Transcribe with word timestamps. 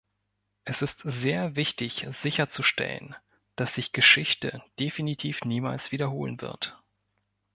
Es 0.63 0.81
ist 0.81 1.01
sehr 1.05 1.55
wichtig, 1.55 2.07
sicherzustellen, 2.09 3.15
dass 3.55 3.75
sich 3.75 3.91
Geschichte 3.91 4.63
definitiv 4.79 5.43
niemals 5.45 5.91
wiederholen 5.91 6.41
wird. 6.41 6.75